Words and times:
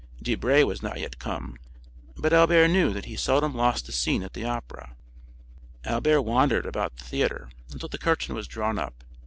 Debray 0.19 0.63
was 0.63 0.81
not 0.81 0.99
yet 0.99 1.19
come, 1.19 1.57
but 2.17 2.33
Albert 2.33 2.69
knew 2.69 2.91
that 2.91 3.05
he 3.05 3.15
seldom 3.15 3.53
lost 3.53 3.87
a 3.87 3.91
scene 3.91 4.23
at 4.23 4.33
the 4.33 4.43
Opera. 4.43 4.95
Albert 5.83 6.23
wandered 6.23 6.65
about 6.65 6.97
the 6.97 7.03
theatre 7.03 7.51
until 7.71 7.87
the 7.87 7.99
curtain 7.99 8.33
was 8.33 8.47
drawn 8.47 8.79
up. 8.79 9.03